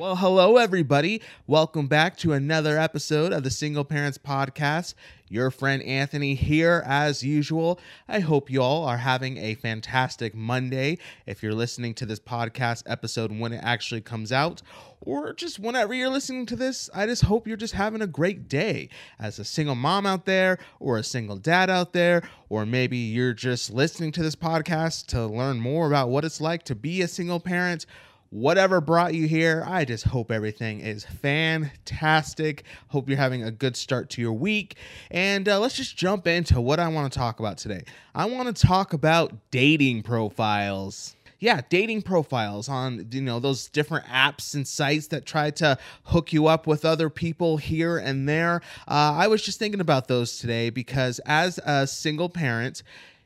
Well, 0.00 0.16
hello, 0.16 0.56
everybody. 0.56 1.20
Welcome 1.46 1.86
back 1.86 2.16
to 2.20 2.32
another 2.32 2.78
episode 2.78 3.34
of 3.34 3.42
the 3.42 3.50
Single 3.50 3.84
Parents 3.84 4.16
Podcast. 4.16 4.94
Your 5.28 5.50
friend 5.50 5.82
Anthony 5.82 6.34
here, 6.34 6.82
as 6.86 7.22
usual. 7.22 7.78
I 8.08 8.20
hope 8.20 8.48
you 8.48 8.62
all 8.62 8.84
are 8.84 8.96
having 8.96 9.36
a 9.36 9.56
fantastic 9.56 10.34
Monday. 10.34 10.96
If 11.26 11.42
you're 11.42 11.52
listening 11.52 11.92
to 11.96 12.06
this 12.06 12.18
podcast 12.18 12.84
episode 12.86 13.30
when 13.30 13.52
it 13.52 13.60
actually 13.62 14.00
comes 14.00 14.32
out, 14.32 14.62
or 15.02 15.34
just 15.34 15.58
whenever 15.58 15.92
you're 15.92 16.08
listening 16.08 16.46
to 16.46 16.56
this, 16.56 16.88
I 16.94 17.04
just 17.04 17.24
hope 17.24 17.46
you're 17.46 17.58
just 17.58 17.74
having 17.74 18.00
a 18.00 18.06
great 18.06 18.48
day 18.48 18.88
as 19.18 19.38
a 19.38 19.44
single 19.44 19.74
mom 19.74 20.06
out 20.06 20.24
there, 20.24 20.56
or 20.78 20.96
a 20.96 21.04
single 21.04 21.36
dad 21.36 21.68
out 21.68 21.92
there, 21.92 22.22
or 22.48 22.64
maybe 22.64 22.96
you're 22.96 23.34
just 23.34 23.70
listening 23.70 24.12
to 24.12 24.22
this 24.22 24.34
podcast 24.34 25.08
to 25.08 25.26
learn 25.26 25.60
more 25.60 25.86
about 25.86 26.08
what 26.08 26.24
it's 26.24 26.40
like 26.40 26.62
to 26.62 26.74
be 26.74 27.02
a 27.02 27.08
single 27.08 27.38
parent 27.38 27.84
whatever 28.30 28.80
brought 28.80 29.12
you 29.12 29.26
here, 29.26 29.64
I 29.66 29.84
just 29.84 30.04
hope 30.04 30.30
everything 30.30 30.80
is 30.80 31.04
fantastic. 31.04 32.64
Hope 32.88 33.08
you're 33.08 33.18
having 33.18 33.42
a 33.42 33.50
good 33.50 33.76
start 33.76 34.08
to 34.10 34.22
your 34.22 34.32
week. 34.32 34.76
And 35.10 35.48
uh, 35.48 35.58
let's 35.58 35.76
just 35.76 35.96
jump 35.96 36.26
into 36.26 36.60
what 36.60 36.80
I 36.80 36.88
want 36.88 37.12
to 37.12 37.18
talk 37.18 37.40
about 37.40 37.58
today. 37.58 37.84
I 38.14 38.26
want 38.26 38.54
to 38.54 38.66
talk 38.66 38.92
about 38.92 39.32
dating 39.50 40.04
profiles. 40.04 41.16
Yeah, 41.40 41.62
dating 41.70 42.02
profiles 42.02 42.68
on 42.68 43.06
you 43.10 43.22
know 43.22 43.40
those 43.40 43.66
different 43.68 44.04
apps 44.04 44.54
and 44.54 44.68
sites 44.68 45.06
that 45.06 45.24
try 45.24 45.50
to 45.52 45.78
hook 46.04 46.34
you 46.34 46.46
up 46.48 46.66
with 46.66 46.84
other 46.84 47.08
people 47.08 47.56
here 47.56 47.96
and 47.96 48.28
there. 48.28 48.60
Uh, 48.86 49.16
I 49.16 49.26
was 49.26 49.42
just 49.42 49.58
thinking 49.58 49.80
about 49.80 50.06
those 50.06 50.36
today 50.38 50.68
because 50.68 51.18
as 51.24 51.58
a 51.64 51.86
single 51.86 52.28
parent, 52.28 52.82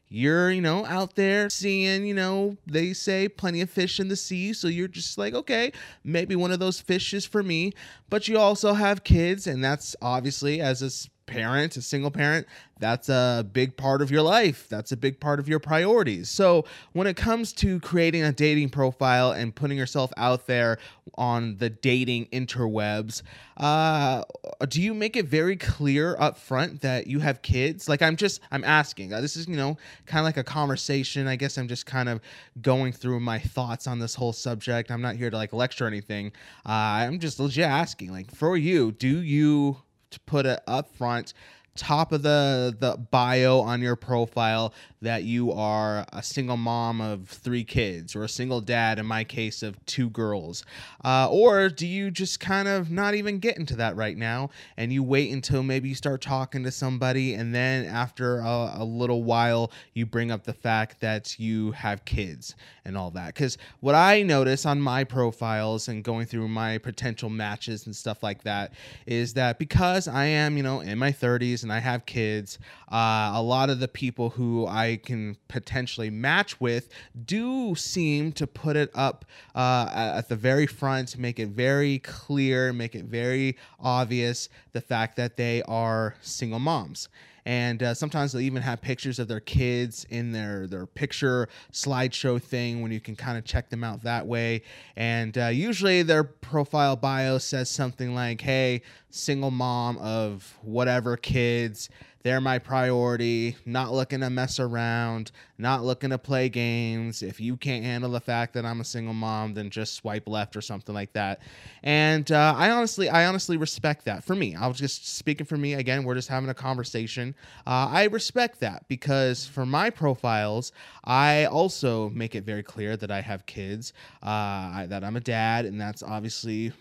you're, 0.08 0.50
you 0.50 0.60
know, 0.60 0.86
out 0.86 1.16
there 1.16 1.50
seeing, 1.50 2.06
you 2.06 2.14
know, 2.14 2.56
they 2.66 2.92
say 2.92 3.28
plenty 3.28 3.60
of 3.60 3.70
fish 3.70 3.98
in 3.98 4.08
the 4.08 4.16
sea. 4.16 4.52
So 4.52 4.68
you're 4.68 4.88
just 4.88 5.18
like, 5.18 5.34
okay, 5.34 5.72
maybe 6.04 6.36
one 6.36 6.52
of 6.52 6.60
those 6.60 6.80
fish 6.80 7.12
is 7.14 7.24
for 7.24 7.42
me. 7.42 7.72
But 8.10 8.28
you 8.28 8.38
also 8.38 8.74
have 8.74 9.02
kids, 9.02 9.46
and 9.46 9.64
that's 9.64 9.96
obviously 10.00 10.60
as 10.60 10.82
a 10.82 10.90
parent, 11.26 11.76
a 11.76 11.82
single 11.82 12.10
parent, 12.10 12.46
that's 12.80 13.08
a 13.08 13.46
big 13.52 13.76
part 13.76 14.02
of 14.02 14.10
your 14.10 14.22
life. 14.22 14.66
That's 14.68 14.92
a 14.92 14.96
big 14.96 15.20
part 15.20 15.38
of 15.38 15.48
your 15.48 15.60
priorities. 15.60 16.28
So, 16.28 16.64
when 16.92 17.06
it 17.06 17.16
comes 17.16 17.52
to 17.54 17.80
creating 17.80 18.22
a 18.24 18.32
dating 18.32 18.70
profile 18.70 19.32
and 19.32 19.54
putting 19.54 19.78
yourself 19.78 20.12
out 20.16 20.46
there 20.46 20.78
on 21.14 21.56
the 21.56 21.70
dating 21.70 22.26
interwebs, 22.26 23.22
uh, 23.56 24.24
do 24.68 24.82
you 24.82 24.92
make 24.92 25.16
it 25.16 25.26
very 25.26 25.56
clear 25.56 26.16
up 26.18 26.36
front 26.36 26.80
that 26.80 27.06
you 27.06 27.20
have 27.20 27.42
kids? 27.42 27.88
Like, 27.88 28.02
I'm 28.02 28.16
just, 28.16 28.40
I'm 28.50 28.64
asking. 28.64 29.12
Uh, 29.12 29.20
this 29.20 29.36
is, 29.36 29.46
you 29.46 29.56
know, 29.56 29.76
kind 30.06 30.20
of 30.20 30.24
like 30.24 30.36
a 30.36 30.44
conversation. 30.44 31.28
I 31.28 31.36
guess 31.36 31.56
I'm 31.56 31.68
just 31.68 31.86
kind 31.86 32.08
of 32.08 32.20
going 32.60 32.92
through 32.92 33.20
my 33.20 33.38
thoughts 33.38 33.86
on 33.86 34.00
this 34.00 34.14
whole 34.14 34.32
subject. 34.32 34.90
I'm 34.90 35.02
not 35.02 35.14
here 35.14 35.30
to 35.30 35.36
like 35.36 35.52
lecture 35.52 35.86
anything. 35.86 36.32
Uh, 36.66 37.06
I'm 37.06 37.20
just 37.20 37.38
legit 37.38 37.66
asking, 37.66 38.10
like, 38.10 38.34
for 38.34 38.56
you, 38.56 38.90
do 38.92 39.22
you 39.22 39.83
to 40.14 40.20
put 40.20 40.46
it 40.46 40.60
up 40.66 40.88
front 40.96 41.34
top 41.76 42.12
of 42.12 42.22
the 42.22 42.76
the 42.78 42.96
bio 43.10 43.60
on 43.60 43.80
your 43.82 43.96
profile 43.96 44.72
that 45.02 45.24
you 45.24 45.52
are 45.52 46.06
a 46.12 46.22
single 46.22 46.56
mom 46.56 47.00
of 47.00 47.28
three 47.28 47.64
kids 47.64 48.16
or 48.16 48.24
a 48.24 48.28
single 48.28 48.60
dad 48.60 48.98
in 48.98 49.04
my 49.04 49.22
case 49.22 49.62
of 49.62 49.84
two 49.84 50.08
girls. 50.10 50.64
Uh, 51.04 51.28
or 51.30 51.68
do 51.68 51.86
you 51.86 52.10
just 52.10 52.40
kind 52.40 52.68
of 52.68 52.90
not 52.90 53.14
even 53.14 53.38
get 53.38 53.58
into 53.58 53.76
that 53.76 53.96
right 53.96 54.16
now 54.16 54.48
and 54.76 54.92
you 54.92 55.02
wait 55.02 55.30
until 55.30 55.62
maybe 55.62 55.88
you 55.88 55.94
start 55.94 56.22
talking 56.22 56.62
to 56.62 56.70
somebody 56.70 57.34
and 57.34 57.54
then 57.54 57.84
after 57.84 58.38
a, 58.38 58.74
a 58.76 58.84
little 58.84 59.22
while 59.24 59.70
you 59.92 60.06
bring 60.06 60.30
up 60.30 60.44
the 60.44 60.54
fact 60.54 61.00
that 61.00 61.38
you 61.38 61.72
have 61.72 62.04
kids 62.04 62.54
and 62.84 62.96
all 62.96 63.10
that? 63.10 63.34
Because 63.34 63.58
what 63.80 63.94
i 63.94 64.22
notice 64.22 64.64
on 64.64 64.80
my 64.80 65.04
profiles 65.04 65.88
and 65.88 66.04
going 66.04 66.26
through 66.26 66.48
my 66.48 66.78
potential 66.78 67.28
matches 67.28 67.86
and 67.86 67.94
stuff 67.94 68.22
like 68.22 68.42
that 68.42 68.72
is 69.06 69.34
that 69.34 69.58
because 69.58 70.08
i 70.08 70.24
am 70.24 70.56
you 70.56 70.62
know 70.62 70.80
in 70.80 70.98
my 70.98 71.12
30s 71.12 71.63
and 71.64 71.72
I 71.72 71.80
have 71.80 72.06
kids, 72.06 72.58
uh, 72.92 73.32
a 73.34 73.42
lot 73.42 73.70
of 73.70 73.80
the 73.80 73.88
people 73.88 74.30
who 74.30 74.66
I 74.66 75.00
can 75.04 75.36
potentially 75.48 76.10
match 76.10 76.60
with 76.60 76.88
do 77.24 77.74
seem 77.74 78.32
to 78.32 78.46
put 78.46 78.76
it 78.76 78.90
up 78.94 79.24
uh, 79.54 79.88
at 79.92 80.28
the 80.28 80.36
very 80.36 80.66
front, 80.66 81.18
make 81.18 81.40
it 81.40 81.48
very 81.48 81.98
clear, 81.98 82.72
make 82.72 82.94
it 82.94 83.06
very 83.06 83.56
obvious 83.80 84.48
the 84.72 84.80
fact 84.80 85.16
that 85.16 85.36
they 85.36 85.62
are 85.64 86.14
single 86.20 86.60
moms 86.60 87.08
and 87.46 87.82
uh, 87.82 87.94
sometimes 87.94 88.32
they'll 88.32 88.42
even 88.42 88.62
have 88.62 88.80
pictures 88.80 89.18
of 89.18 89.28
their 89.28 89.40
kids 89.40 90.06
in 90.10 90.32
their 90.32 90.66
their 90.66 90.86
picture 90.86 91.48
slideshow 91.72 92.40
thing 92.40 92.80
when 92.82 92.90
you 92.90 93.00
can 93.00 93.16
kind 93.16 93.36
of 93.36 93.44
check 93.44 93.68
them 93.68 93.84
out 93.84 94.02
that 94.02 94.26
way. 94.26 94.62
And 94.96 95.36
uh, 95.36 95.46
usually 95.46 96.02
their 96.02 96.24
profile 96.24 96.96
bio 96.96 97.38
says 97.38 97.70
something 97.70 98.14
like 98.14 98.40
hey 98.40 98.82
single 99.10 99.50
mom 99.50 99.98
of 99.98 100.58
whatever 100.62 101.16
kids 101.16 101.88
they're 102.24 102.40
my 102.40 102.58
priority. 102.58 103.54
Not 103.66 103.92
looking 103.92 104.20
to 104.20 104.30
mess 104.30 104.58
around, 104.58 105.30
not 105.58 105.84
looking 105.84 106.08
to 106.10 106.18
play 106.18 106.48
games. 106.48 107.22
If 107.22 107.38
you 107.38 107.56
can't 107.58 107.84
handle 107.84 108.10
the 108.10 108.20
fact 108.20 108.54
that 108.54 108.64
I'm 108.64 108.80
a 108.80 108.84
single 108.84 109.12
mom, 109.12 109.52
then 109.52 109.68
just 109.68 109.94
swipe 109.94 110.26
left 110.26 110.56
or 110.56 110.62
something 110.62 110.94
like 110.94 111.12
that. 111.12 111.40
And 111.82 112.32
uh, 112.32 112.54
I 112.56 112.70
honestly, 112.70 113.10
I 113.10 113.26
honestly 113.26 113.58
respect 113.58 114.06
that. 114.06 114.24
For 114.24 114.34
me, 114.34 114.56
I 114.56 114.66
was 114.66 114.78
just 114.78 115.06
speaking 115.06 115.46
for 115.46 115.58
me. 115.58 115.74
Again, 115.74 116.02
we're 116.02 116.14
just 116.14 116.28
having 116.28 116.48
a 116.48 116.54
conversation. 116.54 117.34
Uh, 117.66 117.88
I 117.90 118.04
respect 118.04 118.58
that 118.60 118.88
because 118.88 119.46
for 119.46 119.66
my 119.66 119.90
profiles, 119.90 120.72
I 121.04 121.44
also 121.44 122.08
make 122.08 122.34
it 122.34 122.44
very 122.44 122.62
clear 122.62 122.96
that 122.96 123.10
I 123.10 123.20
have 123.20 123.44
kids, 123.44 123.92
uh, 124.22 124.26
I, 124.28 124.86
that 124.88 125.04
I'm 125.04 125.16
a 125.16 125.20
dad, 125.20 125.66
and 125.66 125.78
that's 125.78 126.02
obviously 126.02 126.72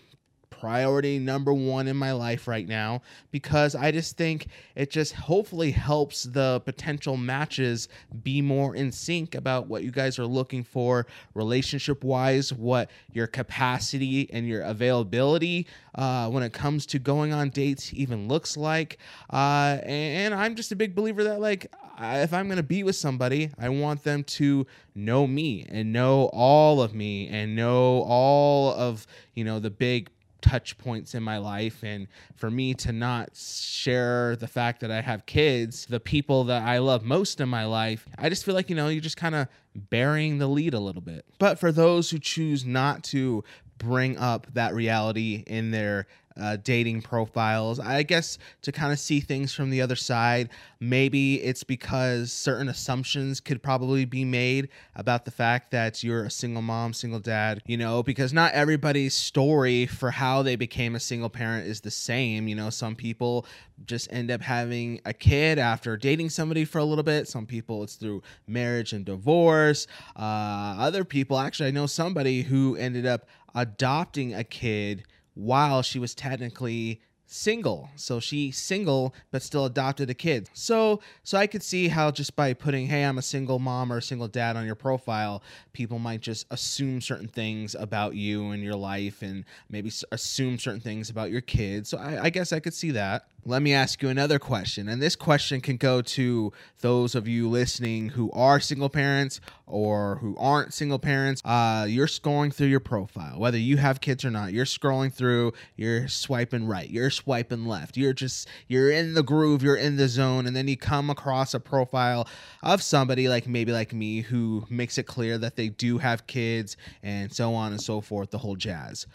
priority 0.64 1.18
number 1.18 1.52
one 1.52 1.86
in 1.86 1.94
my 1.94 2.12
life 2.12 2.48
right 2.48 2.66
now 2.66 3.02
because 3.30 3.74
I 3.74 3.90
just 3.90 4.16
think 4.16 4.46
it 4.74 4.90
just 4.90 5.12
hopefully 5.12 5.72
helps 5.72 6.22
the 6.22 6.62
potential 6.64 7.18
matches 7.18 7.86
be 8.22 8.40
more 8.40 8.74
in 8.74 8.90
sync 8.90 9.34
about 9.34 9.66
what 9.66 9.82
you 9.82 9.90
guys 9.90 10.18
are 10.18 10.24
looking 10.24 10.64
for 10.64 11.06
relationship 11.34 12.02
wise, 12.02 12.50
what 12.50 12.90
your 13.12 13.26
capacity 13.26 14.30
and 14.32 14.48
your 14.48 14.62
availability 14.62 15.66
uh, 15.96 16.30
when 16.30 16.42
it 16.42 16.54
comes 16.54 16.86
to 16.86 16.98
going 16.98 17.34
on 17.34 17.50
dates 17.50 17.92
even 17.92 18.26
looks 18.26 18.56
like. 18.56 18.96
Uh, 19.30 19.80
and 19.82 20.32
I'm 20.32 20.54
just 20.54 20.72
a 20.72 20.76
big 20.76 20.94
believer 20.94 21.24
that, 21.24 21.40
like, 21.40 21.70
if 22.00 22.32
I'm 22.32 22.46
going 22.46 22.56
to 22.56 22.62
be 22.62 22.82
with 22.82 22.96
somebody, 22.96 23.50
I 23.58 23.68
want 23.68 24.02
them 24.02 24.24
to 24.24 24.66
know 24.94 25.26
me 25.26 25.66
and 25.68 25.92
know 25.92 26.30
all 26.32 26.80
of 26.80 26.94
me 26.94 27.28
and 27.28 27.54
know 27.54 28.02
all 28.08 28.72
of, 28.72 29.06
you 29.34 29.44
know, 29.44 29.60
the 29.60 29.70
big 29.70 30.10
touch 30.44 30.76
points 30.76 31.14
in 31.14 31.22
my 31.22 31.38
life 31.38 31.82
and 31.82 32.06
for 32.36 32.50
me 32.50 32.74
to 32.74 32.92
not 32.92 33.34
share 33.34 34.36
the 34.36 34.46
fact 34.46 34.80
that 34.80 34.90
I 34.90 35.00
have 35.00 35.24
kids, 35.24 35.86
the 35.86 35.98
people 35.98 36.44
that 36.44 36.62
I 36.62 36.78
love 36.78 37.02
most 37.02 37.40
in 37.40 37.48
my 37.48 37.64
life, 37.64 38.06
I 38.18 38.28
just 38.28 38.44
feel 38.44 38.54
like, 38.54 38.68
you 38.68 38.76
know, 38.76 38.88
you're 38.88 39.00
just 39.00 39.16
kind 39.16 39.34
of 39.34 39.48
burying 39.74 40.36
the 40.38 40.46
lead 40.46 40.74
a 40.74 40.78
little 40.78 41.00
bit. 41.00 41.24
But 41.38 41.58
for 41.58 41.72
those 41.72 42.10
who 42.10 42.18
choose 42.18 42.66
not 42.66 43.02
to 43.04 43.42
bring 43.78 44.18
up 44.18 44.46
that 44.52 44.74
reality 44.74 45.44
in 45.46 45.70
their 45.70 46.06
uh, 46.40 46.56
dating 46.62 47.02
profiles. 47.02 47.78
I 47.78 48.02
guess 48.02 48.38
to 48.62 48.72
kind 48.72 48.92
of 48.92 48.98
see 48.98 49.20
things 49.20 49.54
from 49.54 49.70
the 49.70 49.80
other 49.80 49.96
side. 49.96 50.50
Maybe 50.80 51.42
it's 51.42 51.62
because 51.64 52.32
certain 52.32 52.68
assumptions 52.68 53.40
could 53.40 53.62
probably 53.62 54.04
be 54.04 54.24
made 54.24 54.68
about 54.96 55.24
the 55.24 55.30
fact 55.30 55.70
that 55.70 56.02
you're 56.02 56.24
a 56.24 56.30
single 56.30 56.62
mom, 56.62 56.92
single 56.92 57.20
dad, 57.20 57.62
you 57.66 57.76
know, 57.76 58.02
because 58.02 58.32
not 58.32 58.52
everybody's 58.52 59.14
story 59.14 59.86
for 59.86 60.10
how 60.10 60.42
they 60.42 60.56
became 60.56 60.94
a 60.94 61.00
single 61.00 61.30
parent 61.30 61.66
is 61.66 61.80
the 61.80 61.90
same. 61.90 62.48
You 62.48 62.54
know, 62.54 62.70
some 62.70 62.96
people 62.96 63.46
just 63.86 64.12
end 64.12 64.30
up 64.30 64.40
having 64.40 65.00
a 65.04 65.12
kid 65.12 65.58
after 65.58 65.96
dating 65.96 66.30
somebody 66.30 66.64
for 66.64 66.78
a 66.78 66.84
little 66.84 67.04
bit. 67.04 67.28
Some 67.28 67.46
people 67.46 67.82
it's 67.82 67.96
through 67.96 68.22
marriage 68.46 68.92
and 68.92 69.04
divorce. 69.04 69.86
Uh, 70.16 70.76
other 70.78 71.04
people, 71.04 71.38
actually, 71.38 71.68
I 71.68 71.72
know 71.72 71.86
somebody 71.86 72.42
who 72.42 72.76
ended 72.76 73.06
up 73.06 73.26
adopting 73.54 74.34
a 74.34 74.44
kid 74.44 75.04
while 75.34 75.82
she 75.82 75.98
was 75.98 76.14
technically 76.14 77.00
single. 77.26 77.88
So 77.96 78.20
she 78.20 78.50
single 78.50 79.14
but 79.30 79.42
still 79.42 79.64
adopted 79.64 80.10
a 80.10 80.14
kid. 80.14 80.50
So 80.52 81.00
so 81.22 81.38
I 81.38 81.46
could 81.46 81.62
see 81.62 81.88
how 81.88 82.10
just 82.10 82.36
by 82.36 82.52
putting 82.52 82.86
hey 82.86 83.02
I'm 83.02 83.18
a 83.18 83.22
single 83.22 83.58
mom 83.58 83.92
or 83.92 83.98
a 83.98 84.02
single 84.02 84.28
dad 84.28 84.56
on 84.56 84.66
your 84.66 84.74
profile, 84.74 85.42
people 85.72 85.98
might 85.98 86.20
just 86.20 86.46
assume 86.50 87.00
certain 87.00 87.28
things 87.28 87.74
about 87.74 88.14
you 88.14 88.50
and 88.50 88.62
your 88.62 88.76
life 88.76 89.22
and 89.22 89.44
maybe 89.68 89.90
assume 90.12 90.58
certain 90.58 90.80
things 90.80 91.10
about 91.10 91.30
your 91.30 91.40
kids. 91.40 91.88
So 91.88 91.98
I, 91.98 92.24
I 92.24 92.30
guess 92.30 92.52
I 92.52 92.60
could 92.60 92.74
see 92.74 92.90
that 92.92 93.26
let 93.46 93.62
me 93.62 93.74
ask 93.74 94.02
you 94.02 94.08
another 94.08 94.38
question. 94.38 94.88
And 94.88 95.02
this 95.02 95.16
question 95.16 95.60
can 95.60 95.76
go 95.76 96.00
to 96.00 96.52
those 96.80 97.14
of 97.14 97.28
you 97.28 97.48
listening 97.48 98.10
who 98.10 98.30
are 98.32 98.58
single 98.58 98.88
parents 98.88 99.40
or 99.66 100.16
who 100.16 100.36
aren't 100.38 100.74
single 100.74 100.98
parents. 100.98 101.40
Uh, 101.44 101.86
you're 101.88 102.06
scrolling 102.06 102.52
through 102.52 102.66
your 102.66 102.80
profile, 102.80 103.38
whether 103.38 103.58
you 103.58 103.76
have 103.76 104.00
kids 104.00 104.24
or 104.24 104.30
not. 104.30 104.52
You're 104.52 104.64
scrolling 104.64 105.12
through, 105.12 105.52
you're 105.76 106.08
swiping 106.08 106.66
right, 106.66 106.88
you're 106.88 107.10
swiping 107.10 107.64
left. 107.66 107.96
You're 107.96 108.12
just, 108.12 108.48
you're 108.68 108.90
in 108.90 109.14
the 109.14 109.22
groove, 109.22 109.62
you're 109.62 109.76
in 109.76 109.96
the 109.96 110.08
zone. 110.08 110.46
And 110.46 110.54
then 110.54 110.68
you 110.68 110.76
come 110.76 111.10
across 111.10 111.54
a 111.54 111.60
profile 111.60 112.28
of 112.62 112.82
somebody 112.82 113.28
like 113.28 113.46
maybe 113.48 113.72
like 113.72 113.92
me 113.92 114.20
who 114.20 114.64
makes 114.68 114.98
it 114.98 115.04
clear 115.04 115.38
that 115.38 115.56
they 115.56 115.68
do 115.68 115.98
have 115.98 116.26
kids 116.26 116.76
and 117.02 117.32
so 117.32 117.54
on 117.54 117.72
and 117.72 117.80
so 117.80 118.00
forth, 118.00 118.30
the 118.30 118.38
whole 118.38 118.56
jazz 118.56 119.06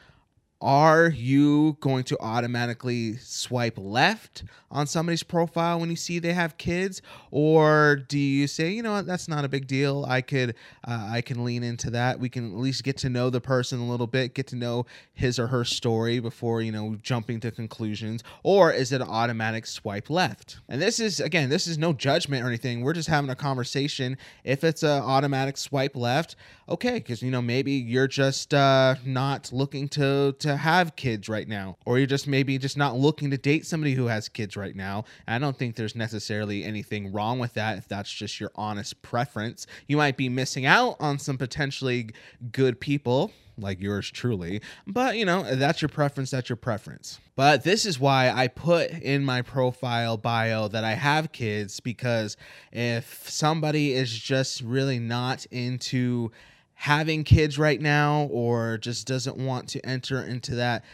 are 0.61 1.07
you 1.07 1.77
going 1.79 2.03
to 2.03 2.17
automatically 2.19 3.15
swipe 3.17 3.77
left 3.77 4.43
on 4.69 4.85
somebody's 4.87 5.23
profile 5.23 5.79
when 5.79 5.89
you 5.89 5.95
see 5.95 6.19
they 6.19 6.33
have 6.33 6.57
kids? 6.57 7.01
Or 7.31 7.95
do 7.95 8.19
you 8.19 8.45
say 8.45 8.69
you 8.71 8.83
know 8.83 8.91
what? 8.91 9.05
That's 9.05 9.29
not 9.29 9.45
a 9.45 9.47
big 9.47 9.67
deal. 9.67 10.05
I 10.07 10.21
could 10.21 10.55
uh, 10.85 11.07
i 11.11 11.21
can 11.21 11.45
lean 11.45 11.63
into 11.63 11.89
that. 11.91 12.19
We 12.19 12.27
can 12.27 12.51
at 12.51 12.57
least 12.57 12.83
get 12.83 12.97
to 12.97 13.09
know 13.09 13.29
the 13.29 13.39
person 13.39 13.79
a 13.79 13.89
little 13.89 14.07
bit 14.07 14.33
get 14.33 14.47
to 14.47 14.57
know 14.57 14.85
his 15.13 15.39
or 15.39 15.47
her 15.47 15.63
story 15.63 16.19
before 16.19 16.61
you 16.61 16.73
know 16.73 16.97
jumping 17.01 17.39
to 17.41 17.51
conclusions. 17.51 18.21
Or 18.43 18.71
is 18.71 18.91
it 18.91 19.01
an 19.01 19.07
automatic 19.07 19.65
swipe 19.65 20.09
left? 20.09 20.59
And 20.67 20.81
this 20.81 20.99
is 20.99 21.21
again 21.21 21.49
this 21.49 21.67
is 21.67 21.77
no 21.77 21.93
judgment 21.93 22.43
or 22.43 22.47
anything. 22.47 22.81
We're 22.81 22.93
just 22.93 23.09
having 23.09 23.29
a 23.29 23.35
conversation. 23.35 24.17
If 24.43 24.65
it's 24.65 24.83
an 24.83 25.01
automatic 25.03 25.55
swipe 25.55 25.95
left 25.95 26.35
okay 26.69 26.93
because 26.93 27.21
you 27.21 27.31
know 27.31 27.41
maybe 27.41 27.71
you're 27.71 28.07
just 28.07 28.53
uh, 28.53 28.95
not 29.03 29.51
looking 29.51 29.87
to 29.87 30.35
to 30.39 30.55
have 30.55 30.95
kids 30.95 31.27
right 31.27 31.47
now 31.47 31.75
or 31.85 31.97
you're 31.97 32.07
just 32.07 32.27
maybe 32.27 32.57
just 32.57 32.77
not 32.77 32.95
looking 32.95 33.31
to 33.31 33.37
date 33.37 33.65
somebody 33.65 33.93
who 33.93 34.05
has 34.05 34.29
kids 34.29 34.55
right 34.55 34.75
now 34.75 35.03
and 35.27 35.43
i 35.43 35.45
don't 35.45 35.57
think 35.57 35.75
there's 35.75 35.95
necessarily 35.95 36.63
anything 36.63 37.11
wrong 37.11 37.39
with 37.39 37.53
that 37.53 37.77
if 37.77 37.87
that's 37.87 38.11
just 38.11 38.39
your 38.39 38.51
honest 38.55 39.01
preference 39.01 39.65
you 39.87 39.97
might 39.97 40.15
be 40.15 40.29
missing 40.29 40.65
out 40.65 40.95
on 40.99 41.17
some 41.17 41.37
potentially 41.37 42.09
good 42.51 42.79
people 42.79 43.31
like 43.61 43.81
yours 43.81 44.09
truly. 44.09 44.61
But 44.87 45.17
you 45.17 45.25
know, 45.25 45.43
that's 45.55 45.81
your 45.81 45.89
preference, 45.89 46.31
that's 46.31 46.49
your 46.49 46.55
preference. 46.55 47.19
But 47.35 47.63
this 47.63 47.85
is 47.85 47.99
why 47.99 48.29
I 48.29 48.47
put 48.47 48.91
in 48.91 49.23
my 49.23 49.41
profile 49.41 50.17
bio 50.17 50.67
that 50.69 50.83
I 50.83 50.93
have 50.93 51.31
kids 51.31 51.79
because 51.79 52.37
if 52.71 53.29
somebody 53.29 53.93
is 53.93 54.11
just 54.11 54.61
really 54.61 54.99
not 54.99 55.45
into 55.47 56.31
having 56.79 57.25
kids 57.25 57.59
right 57.59 57.81
now 57.81 58.29
or 58.31 58.77
just 58.77 59.05
doesn't 59.05 59.35
want 59.35 59.67
to 59.67 59.85
enter 59.85 60.21
into 60.21 60.55
that 60.55 60.85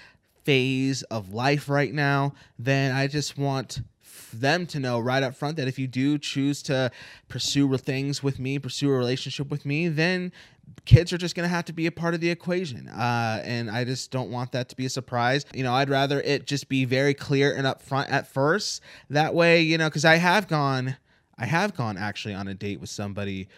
phase 0.43 1.03
of 1.03 1.31
life 1.31 1.69
right 1.69 1.93
now, 1.93 2.33
then 2.57 2.91
I 2.91 3.05
just 3.05 3.37
want 3.37 3.81
them 4.33 4.65
to 4.65 4.79
know 4.79 4.99
right 4.99 5.21
up 5.21 5.35
front 5.35 5.57
that 5.57 5.67
if 5.67 5.77
you 5.77 5.85
do 5.85 6.17
choose 6.17 6.63
to 6.63 6.89
pursue 7.27 7.77
things 7.77 8.23
with 8.23 8.39
me, 8.39 8.57
pursue 8.57 8.89
a 8.89 8.97
relationship 8.97 9.51
with 9.51 9.63
me, 9.63 9.87
then 9.87 10.31
kids 10.85 11.13
are 11.13 11.19
just 11.19 11.35
going 11.35 11.47
to 11.47 11.53
have 11.55 11.65
to 11.65 11.73
be 11.73 11.85
a 11.85 11.91
part 11.91 12.15
of 12.15 12.19
the 12.19 12.31
equation. 12.31 12.89
Uh, 12.89 13.43
and 13.45 13.69
I 13.69 13.83
just 13.83 14.09
don't 14.09 14.31
want 14.31 14.53
that 14.53 14.69
to 14.69 14.75
be 14.75 14.88
a 14.88 14.89
surprise. 14.89 15.45
You 15.53 15.63
know, 15.63 15.73
I'd 15.75 15.91
rather 15.91 16.19
it 16.19 16.47
just 16.47 16.67
be 16.67 16.85
very 16.85 17.13
clear 17.13 17.55
and 17.55 17.67
upfront 17.67 18.09
at 18.09 18.27
first. 18.27 18.81
That 19.11 19.35
way, 19.35 19.61
you 19.61 19.77
know, 19.77 19.88
because 19.88 20.05
I 20.05 20.15
have 20.15 20.47
gone. 20.47 20.97
I 21.38 21.45
have 21.45 21.75
gone 21.75 21.97
actually 21.97 22.33
on 22.33 22.47
a 22.47 22.53
date 22.53 22.79
with 22.79 22.89
somebody 22.89 23.49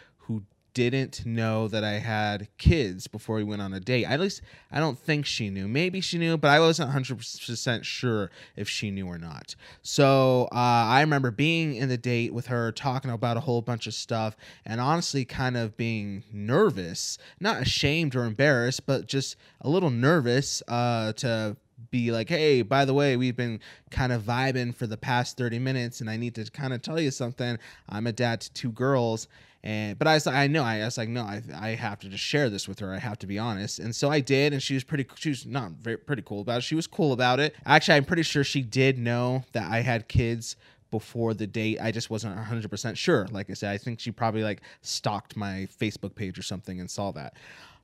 didn't 0.78 1.26
know 1.26 1.68
that 1.68 1.84
I 1.84 1.94
had 1.94 2.50
kids 2.60 3.08
before 3.08 3.38
we 3.38 3.44
went 3.44 3.64
on 3.64 3.74
a 3.74 3.80
date. 3.80 4.06
At 4.06 4.20
least 4.20 4.44
I 4.72 4.80
don't 4.80 4.98
think 4.98 5.26
she 5.26 5.50
knew. 5.50 5.68
Maybe 5.68 6.02
she 6.02 6.20
knew, 6.20 6.38
but 6.38 6.52
I 6.52 6.60
wasn't 6.60 6.92
100% 6.92 7.84
sure 7.84 8.30
if 8.56 8.70
she 8.70 8.92
knew 8.92 9.08
or 9.08 9.18
not. 9.18 9.56
So 9.82 10.48
uh, 10.52 10.56
I 10.56 11.02
remember 11.02 11.32
being 11.32 11.74
in 11.74 11.90
the 11.90 11.98
date 11.98 12.32
with 12.32 12.46
her, 12.46 12.72
talking 12.72 13.10
about 13.10 13.38
a 13.38 13.40
whole 13.40 13.64
bunch 13.64 13.88
of 13.88 13.96
stuff, 13.96 14.38
and 14.68 14.80
honestly 14.80 15.26
kind 15.26 15.58
of 15.58 15.76
being 15.78 16.24
nervous, 16.32 17.18
not 17.40 17.60
ashamed 17.60 18.16
or 18.16 18.26
embarrassed, 18.26 18.86
but 18.86 19.08
just 19.08 19.36
a 19.62 19.70
little 19.70 19.90
nervous 19.90 20.62
uh, 20.68 21.12
to 21.14 21.58
be 21.90 22.12
like, 22.12 22.30
hey, 22.30 22.62
by 22.62 22.86
the 22.86 22.94
way, 22.94 23.18
we've 23.18 23.36
been 23.36 23.60
kind 23.90 24.12
of 24.12 24.22
vibing 24.22 24.76
for 24.76 24.86
the 24.86 24.98
past 24.98 25.38
30 25.38 25.58
minutes, 25.58 26.02
and 26.02 26.10
I 26.10 26.18
need 26.18 26.36
to 26.36 26.46
kind 26.52 26.72
of 26.72 26.84
tell 26.84 27.00
you 27.00 27.10
something. 27.10 27.58
I'm 27.90 28.06
a 28.06 28.12
dad 28.12 28.42
to 28.42 28.54
two 28.54 28.72
girls, 28.72 29.28
and 29.64 29.98
but 29.98 30.08
I 30.08 30.14
was 30.14 30.28
I 30.28 30.48
know, 30.48 30.64
I, 30.64 30.80
was 30.80 30.98
like, 30.98 31.10
no, 31.10 31.22
I, 31.22 31.42
I 31.54 31.70
have 31.70 32.00
to 32.00 32.10
just 32.10 32.24
share 32.24 32.50
this 32.50 32.68
with 32.68 32.80
her. 32.80 32.94
I 32.94 33.00
have 33.00 33.20
to 33.20 33.28
be 33.28 33.40
honest. 33.40 33.80
And 33.80 33.96
so 33.96 34.10
I 34.10 34.20
did, 34.20 34.54
and 34.54 34.62
she 34.62 34.74
was 34.74 34.84
pretty, 34.84 35.06
she 35.16 35.30
was 35.30 35.46
not 35.46 35.72
very 35.72 35.98
pretty 35.98 36.22
cool 36.26 36.42
about 36.42 36.60
it. 36.60 36.62
She 36.62 36.76
was 36.76 36.88
cool 36.88 37.12
about 37.14 37.40
it. 37.40 37.56
Actually, 37.66 37.96
I'm 37.96 38.06
pretty 38.06 38.24
sure 38.24 38.44
she 38.44 38.62
did 38.62 38.98
know 38.98 39.44
that 39.54 39.72
I 39.72 39.82
had 39.82 40.08
kids 40.08 40.56
before 40.92 41.34
the 41.34 41.48
date. 41.48 41.80
I 41.82 41.92
just 41.92 42.10
wasn't 42.10 42.38
100% 42.38 42.96
sure. 42.96 43.28
Like 43.32 43.50
I 43.50 43.54
said, 43.54 43.72
I 43.72 43.78
think 43.78 44.00
she 44.00 44.12
probably 44.12 44.44
like 44.44 44.62
stalked 44.82 45.36
my 45.36 45.68
Facebook 45.80 46.16
page 46.16 46.40
or 46.40 46.44
something 46.44 46.80
and 46.80 46.90
saw 46.90 47.12
that 47.12 47.34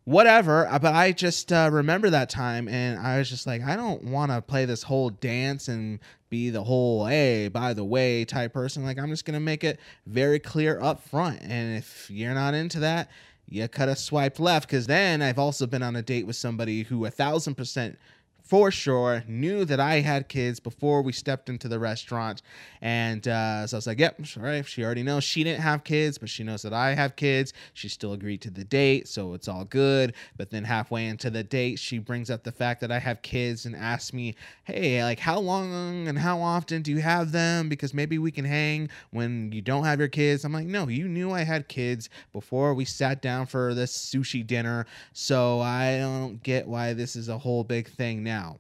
whatever. 0.06 0.68
Uh, 0.68 0.80
but 0.80 0.94
I 0.94 1.12
just 1.12 1.52
uh, 1.52 1.70
remember 1.72 2.10
that 2.10 2.30
time, 2.30 2.68
and 2.68 3.00
I 3.00 3.18
was 3.18 3.30
just 3.30 3.48
like, 3.48 3.62
I 3.64 3.76
don't 3.76 4.04
want 4.04 4.32
to 4.32 4.42
play 4.42 4.66
this 4.66 4.84
whole 4.84 5.10
dance 5.10 5.68
and 5.68 6.00
be 6.30 6.50
the 6.50 6.64
whole 6.64 7.06
hey, 7.06 7.48
by 7.48 7.74
the 7.74 7.84
way 7.84 8.26
type 8.26 8.54
person. 8.54 8.84
Like, 8.84 8.98
I'm 8.98 9.10
just 9.10 9.26
gonna 9.26 9.40
make 9.40 9.64
it 9.64 9.80
very 10.08 10.40
clear 10.40 10.80
up 10.82 11.02
front. 11.04 11.42
And 11.42 11.78
if 11.78 12.10
you're 12.10 12.34
not 12.34 12.54
into 12.54 12.80
that, 12.80 13.10
you 13.48 13.68
cut 13.68 13.90
a 13.90 13.96
swipe 13.96 14.40
left. 14.40 14.68
Because 14.68 14.88
then 14.88 15.22
I've 15.22 15.40
also 15.40 15.68
been 15.68 15.84
on 15.84 15.96
a 15.96 16.02
date 16.02 16.26
with 16.26 16.36
somebody 16.36 16.84
who 16.84 17.06
a 17.06 17.12
thousand 17.12 17.56
percent 17.56 17.98
for 18.44 18.69
sure 18.72 19.24
knew 19.25 19.63
that 19.63 19.80
I 19.80 20.01
had 20.01 20.28
kids 20.28 20.60
before 20.60 21.01
we 21.01 21.13
stepped 21.13 21.48
into 21.48 21.69
the 21.69 21.80
restaurant. 21.80 22.42
And 22.81 23.25
uh, 23.25 23.66
so 23.66 23.78
I 23.78 23.80
was 23.80 23.88
like, 23.88 24.00
yep, 24.00 24.19
all 24.38 24.44
right. 24.44 24.68
She 24.68 24.84
already 24.84 25.01
knows 25.01 25.24
she 25.24 25.45
didn't 25.45 25.62
have 25.62 25.86
kids, 25.86 26.18
but 26.18 26.28
she 26.28 26.44
knows 26.44 26.62
that 26.63 26.74
I 26.74 26.94
have 26.94 27.16
kids. 27.16 27.54
She 27.74 27.88
still 27.88 28.12
agreed 28.12 28.42
to 28.42 28.51
the 28.51 28.66
date, 28.66 29.07
so 29.07 29.34
it's 29.34 29.48
all 29.48 29.63
good. 29.63 30.13
But 30.36 30.51
then 30.51 30.66
halfway 30.66 31.07
into 31.07 31.30
the 31.30 31.44
date, 31.44 31.80
she 31.80 32.00
brings 32.00 32.30
up 32.30 32.44
the 32.44 32.51
fact 32.51 32.81
that 32.81 32.92
I 32.92 33.00
have 33.00 33.22
kids 33.22 33.66
and 33.66 33.78
asks 33.78 34.12
me, 34.12 34.36
hey, 34.66 35.01
like, 35.04 35.19
how 35.19 35.39
long 35.39 36.07
and 36.10 36.19
how 36.19 36.42
often 36.42 36.81
do 36.81 36.92
you 36.92 37.00
have 37.00 37.31
them? 37.31 37.69
Because 37.69 37.94
maybe 37.94 38.18
we 38.18 38.30
can 38.30 38.46
hang 38.46 38.89
when 39.12 39.54
you 39.54 39.62
don't 39.62 39.86
have 39.86 40.00
your 40.00 40.10
kids. 40.10 40.44
I'm 40.44 40.51
like, 40.51 40.68
no, 40.68 40.89
you 40.89 41.07
knew 41.07 41.31
I 41.31 41.44
had 41.44 41.69
kids 41.69 42.10
before 42.34 42.74
we 42.74 42.84
sat 42.84 43.22
down 43.22 43.46
for 43.46 43.74
this 43.74 43.96
sushi 43.98 44.46
dinner. 44.46 44.86
So 45.13 45.62
I 45.62 45.98
don't 45.98 46.44
get 46.44 46.68
why 46.68 46.94
this 46.94 47.16
is 47.16 47.30
a 47.30 47.38
whole 47.38 47.63
big 47.63 47.88
thing 47.88 48.22
now 48.22 48.33
now. 48.34 48.60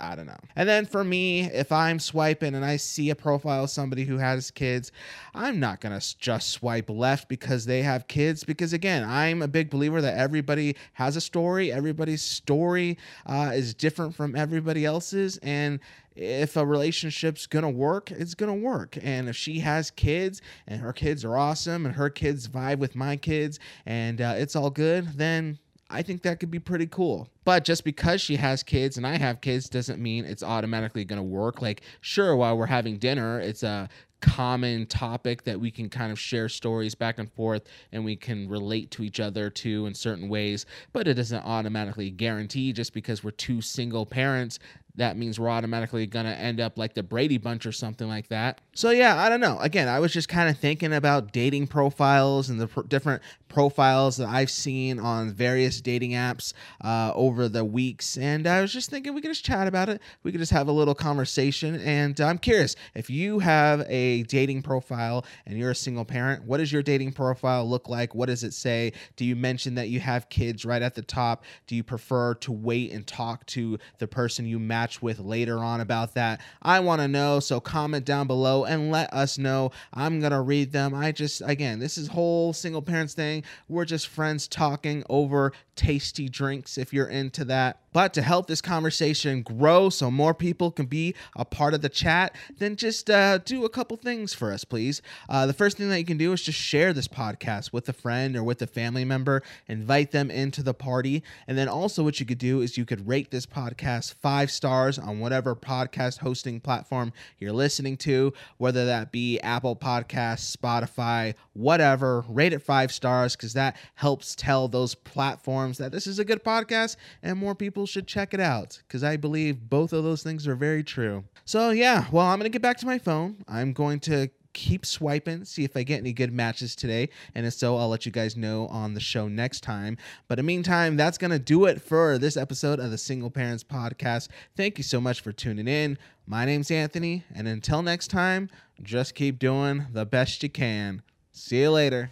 I 0.00 0.14
don't 0.14 0.26
know. 0.26 0.40
And 0.56 0.66
then 0.66 0.86
for 0.86 1.04
me, 1.04 1.42
if 1.42 1.70
I'm 1.70 1.98
swiping 1.98 2.54
and 2.54 2.64
I 2.64 2.76
see 2.76 3.10
a 3.10 3.14
profile 3.14 3.64
of 3.64 3.70
somebody 3.70 4.04
who 4.04 4.16
has 4.16 4.50
kids, 4.50 4.92
I'm 5.34 5.60
not 5.60 5.80
going 5.80 5.98
to 5.98 6.18
just 6.18 6.50
swipe 6.50 6.88
left 6.88 7.28
because 7.28 7.66
they 7.66 7.82
have 7.82 8.08
kids. 8.08 8.42
Because 8.42 8.72
again, 8.72 9.04
I'm 9.06 9.42
a 9.42 9.48
big 9.48 9.68
believer 9.68 10.00
that 10.00 10.16
everybody 10.16 10.76
has 10.94 11.16
a 11.16 11.20
story. 11.20 11.70
Everybody's 11.70 12.22
story 12.22 12.96
uh, 13.26 13.50
is 13.52 13.74
different 13.74 14.14
from 14.14 14.34
everybody 14.34 14.86
else's. 14.86 15.36
And 15.42 15.80
if 16.16 16.56
a 16.56 16.64
relationship's 16.64 17.46
gonna 17.46 17.70
work, 17.70 18.10
it's 18.10 18.34
gonna 18.34 18.54
work. 18.54 18.96
And 19.02 19.28
if 19.28 19.36
she 19.36 19.60
has 19.60 19.90
kids 19.90 20.40
and 20.66 20.80
her 20.80 20.94
kids 20.94 21.24
are 21.24 21.36
awesome 21.36 21.84
and 21.84 21.94
her 21.94 22.10
kids 22.10 22.48
vibe 22.48 22.78
with 22.78 22.96
my 22.96 23.16
kids 23.16 23.58
and 23.84 24.20
uh, 24.20 24.34
it's 24.36 24.56
all 24.56 24.70
good, 24.70 25.08
then 25.16 25.58
I 25.90 26.02
think 26.02 26.22
that 26.22 26.38
could 26.38 26.50
be 26.50 26.60
pretty 26.60 26.86
cool. 26.86 27.28
But 27.44 27.64
just 27.64 27.82
because 27.84 28.20
she 28.20 28.36
has 28.36 28.62
kids 28.62 28.96
and 28.96 29.06
I 29.06 29.18
have 29.18 29.40
kids 29.40 29.68
doesn't 29.68 30.00
mean 30.00 30.24
it's 30.24 30.42
automatically 30.42 31.04
going 31.04 31.18
to 31.18 31.22
work. 31.22 31.60
Like, 31.60 31.82
sure, 32.00 32.36
while 32.36 32.56
we're 32.56 32.66
having 32.66 32.96
dinner, 32.96 33.40
it's 33.40 33.64
a 33.64 33.88
common 34.20 34.86
topic 34.86 35.44
that 35.44 35.58
we 35.58 35.70
can 35.70 35.88
kind 35.88 36.12
of 36.12 36.18
share 36.18 36.48
stories 36.48 36.94
back 36.94 37.18
and 37.18 37.32
forth 37.32 37.62
and 37.90 38.04
we 38.04 38.14
can 38.14 38.48
relate 38.48 38.90
to 38.90 39.02
each 39.02 39.18
other 39.18 39.48
too 39.48 39.86
in 39.86 39.94
certain 39.94 40.28
ways 40.28 40.66
but 40.92 41.08
it 41.08 41.14
doesn't 41.14 41.42
automatically 41.42 42.10
guarantee 42.10 42.70
just 42.70 42.92
because 42.92 43.24
we're 43.24 43.30
two 43.30 43.62
single 43.62 44.04
parents 44.04 44.58
that 44.96 45.16
means 45.16 45.38
we're 45.38 45.48
automatically 45.48 46.06
going 46.06 46.26
to 46.26 46.36
end 46.36 46.60
up 46.60 46.76
like 46.76 46.94
the 46.94 47.02
Brady 47.02 47.38
Bunch 47.38 47.66
or 47.66 47.72
something 47.72 48.08
like 48.08 48.28
that. 48.28 48.60
So, 48.74 48.90
yeah, 48.90 49.16
I 49.16 49.28
don't 49.28 49.40
know. 49.40 49.58
Again, 49.60 49.88
I 49.88 50.00
was 50.00 50.12
just 50.12 50.28
kind 50.28 50.48
of 50.48 50.58
thinking 50.58 50.92
about 50.92 51.32
dating 51.32 51.68
profiles 51.68 52.50
and 52.50 52.60
the 52.60 52.66
pr- 52.66 52.82
different 52.82 53.22
profiles 53.48 54.16
that 54.16 54.28
I've 54.28 54.50
seen 54.50 54.98
on 54.98 55.32
various 55.32 55.80
dating 55.80 56.12
apps 56.12 56.52
uh, 56.82 57.12
over 57.14 57.48
the 57.48 57.64
weeks. 57.64 58.16
And 58.16 58.46
I 58.46 58.60
was 58.60 58.72
just 58.72 58.90
thinking 58.90 59.14
we 59.14 59.20
could 59.20 59.30
just 59.30 59.44
chat 59.44 59.66
about 59.66 59.88
it. 59.88 60.00
We 60.22 60.32
could 60.32 60.40
just 60.40 60.52
have 60.52 60.68
a 60.68 60.72
little 60.72 60.94
conversation. 60.94 61.76
And 61.80 62.20
I'm 62.20 62.38
curious 62.38 62.74
if 62.94 63.10
you 63.10 63.38
have 63.38 63.84
a 63.88 64.24
dating 64.24 64.62
profile 64.62 65.24
and 65.46 65.58
you're 65.58 65.72
a 65.72 65.74
single 65.74 66.04
parent, 66.04 66.44
what 66.44 66.58
does 66.58 66.72
your 66.72 66.82
dating 66.82 67.12
profile 67.12 67.68
look 67.68 67.88
like? 67.88 68.14
What 68.14 68.26
does 68.26 68.44
it 68.44 68.54
say? 68.54 68.92
Do 69.16 69.24
you 69.24 69.36
mention 69.36 69.74
that 69.76 69.88
you 69.88 70.00
have 70.00 70.28
kids 70.28 70.64
right 70.64 70.82
at 70.82 70.94
the 70.94 71.02
top? 71.02 71.44
Do 71.66 71.76
you 71.76 71.82
prefer 71.82 72.34
to 72.34 72.52
wait 72.52 72.92
and 72.92 73.06
talk 73.06 73.46
to 73.46 73.78
the 73.98 74.08
person 74.08 74.46
you 74.46 74.58
met? 74.58 74.79
Match 74.80 75.02
with 75.02 75.18
later 75.18 75.58
on 75.58 75.82
about 75.82 76.14
that. 76.14 76.40
I 76.62 76.80
want 76.80 77.02
to 77.02 77.08
know, 77.08 77.38
so 77.38 77.60
comment 77.60 78.06
down 78.06 78.26
below 78.26 78.64
and 78.64 78.90
let 78.90 79.12
us 79.12 79.36
know. 79.36 79.72
I'm 79.92 80.20
going 80.20 80.32
to 80.32 80.40
read 80.40 80.72
them. 80.72 80.94
I 80.94 81.12
just, 81.12 81.42
again, 81.44 81.78
this 81.78 81.98
is 81.98 82.08
whole 82.08 82.54
single 82.54 82.80
parents 82.80 83.12
thing. 83.12 83.44
We're 83.68 83.84
just 83.84 84.08
friends 84.08 84.48
talking 84.48 85.04
over 85.10 85.52
tasty 85.76 86.30
drinks 86.30 86.78
if 86.78 86.94
you're 86.94 87.08
into 87.08 87.44
that. 87.46 87.80
But 87.92 88.14
to 88.14 88.22
help 88.22 88.46
this 88.46 88.60
conversation 88.60 89.42
grow 89.42 89.90
so 89.90 90.10
more 90.10 90.34
people 90.34 90.70
can 90.70 90.86
be 90.86 91.14
a 91.36 91.44
part 91.44 91.74
of 91.74 91.82
the 91.82 91.88
chat, 91.88 92.36
then 92.58 92.76
just 92.76 93.10
uh, 93.10 93.38
do 93.38 93.64
a 93.64 93.68
couple 93.68 93.96
things 93.96 94.32
for 94.32 94.52
us, 94.52 94.64
please. 94.64 95.02
Uh, 95.28 95.46
the 95.46 95.52
first 95.52 95.76
thing 95.76 95.88
that 95.88 95.98
you 95.98 96.04
can 96.04 96.16
do 96.16 96.32
is 96.32 96.42
just 96.42 96.58
share 96.58 96.92
this 96.92 97.08
podcast 97.08 97.72
with 97.72 97.88
a 97.88 97.92
friend 97.92 98.36
or 98.36 98.44
with 98.44 98.62
a 98.62 98.66
family 98.66 99.04
member, 99.04 99.42
invite 99.68 100.12
them 100.12 100.30
into 100.30 100.62
the 100.62 100.74
party. 100.74 101.22
And 101.48 101.58
then 101.58 101.68
also, 101.68 102.02
what 102.04 102.20
you 102.20 102.26
could 102.26 102.38
do 102.38 102.60
is 102.60 102.78
you 102.78 102.84
could 102.84 103.08
rate 103.08 103.30
this 103.30 103.46
podcast 103.46 104.14
five 104.14 104.50
stars 104.50 104.98
on 104.98 105.18
whatever 105.18 105.56
podcast 105.56 106.18
hosting 106.18 106.60
platform 106.60 107.12
you're 107.38 107.52
listening 107.52 107.96
to, 107.98 108.32
whether 108.58 108.86
that 108.86 109.12
be 109.12 109.40
Apple 109.40 109.76
Podcasts, 109.76 110.56
Spotify, 110.56 111.34
whatever. 111.54 112.24
Rate 112.28 112.52
it 112.52 112.62
five 112.62 112.92
stars 112.92 113.36
because 113.36 113.54
that 113.54 113.76
helps 113.94 114.34
tell 114.34 114.68
those 114.68 114.94
platforms 114.94 115.78
that 115.78 115.92
this 115.92 116.06
is 116.06 116.18
a 116.18 116.24
good 116.24 116.44
podcast 116.44 116.96
and 117.22 117.38
more 117.38 117.54
people 117.54 117.79
people 117.80 117.86
should 117.86 118.06
check 118.06 118.34
it 118.34 118.40
out 118.40 118.78
because 118.86 119.02
I 119.02 119.16
believe 119.16 119.70
both 119.70 119.94
of 119.94 120.04
those 120.04 120.22
things 120.22 120.46
are 120.46 120.54
very 120.54 120.84
true. 120.84 121.24
So, 121.46 121.70
yeah, 121.70 122.04
well, 122.12 122.26
I'm 122.26 122.38
going 122.38 122.44
to 122.44 122.52
get 122.52 122.60
back 122.60 122.76
to 122.80 122.86
my 122.86 122.98
phone. 122.98 123.42
I'm 123.48 123.72
going 123.72 124.00
to 124.00 124.28
keep 124.52 124.84
swiping, 124.84 125.46
see 125.46 125.64
if 125.64 125.74
I 125.78 125.82
get 125.82 125.96
any 125.96 126.12
good 126.12 126.30
matches 126.30 126.76
today. 126.76 127.08
And 127.34 127.46
if 127.46 127.54
so, 127.54 127.78
I'll 127.78 127.88
let 127.88 128.04
you 128.04 128.12
guys 128.12 128.36
know 128.36 128.66
on 128.66 128.92
the 128.92 129.00
show 129.00 129.28
next 129.28 129.62
time. 129.62 129.96
But 130.28 130.38
in 130.38 130.44
the 130.44 130.46
meantime, 130.46 130.98
that's 130.98 131.16
going 131.16 131.30
to 131.30 131.38
do 131.38 131.64
it 131.64 131.80
for 131.80 132.18
this 132.18 132.36
episode 132.36 132.80
of 132.80 132.90
the 132.90 132.98
Single 132.98 133.30
Parents 133.30 133.64
Podcast. 133.64 134.28
Thank 134.58 134.76
you 134.76 134.84
so 134.84 135.00
much 135.00 135.22
for 135.22 135.32
tuning 135.32 135.66
in. 135.66 135.96
My 136.26 136.44
name's 136.44 136.70
Anthony. 136.70 137.24
And 137.34 137.48
until 137.48 137.80
next 137.80 138.08
time, 138.08 138.50
just 138.82 139.14
keep 139.14 139.38
doing 139.38 139.86
the 139.90 140.04
best 140.04 140.42
you 140.42 140.50
can. 140.50 141.00
See 141.32 141.60
you 141.60 141.70
later. 141.70 142.10